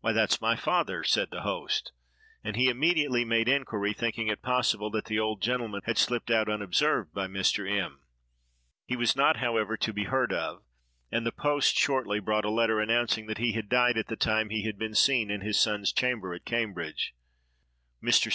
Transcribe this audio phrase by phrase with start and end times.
[0.00, 1.90] "Why that's my father," said the host,
[2.44, 7.12] and he immediately made inquiry, thinking it possible the old gentleman had slipped out unobserved
[7.12, 7.68] by Mr.
[7.68, 7.98] M——.
[8.86, 10.62] He was not, however, to be heard of;
[11.10, 14.50] and the post shortly brought a letter announcing that he had died at the time
[14.50, 17.16] he had been seen in his son's chamber at Cambridge.
[18.00, 18.30] Mr.